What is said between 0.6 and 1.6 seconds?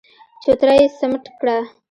يې سمټ کړه.